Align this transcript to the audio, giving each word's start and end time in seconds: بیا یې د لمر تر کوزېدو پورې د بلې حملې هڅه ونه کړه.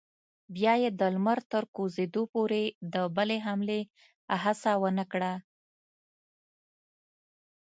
بیا 0.55 0.73
یې 0.81 0.89
د 0.99 1.01
لمر 1.15 1.39
تر 1.51 1.63
کوزېدو 1.75 2.23
پورې 2.33 2.63
د 2.93 2.95
بلې 3.15 3.37
حملې 3.45 3.81
هڅه 4.43 4.71
ونه 4.81 5.05
کړه. 5.11 5.33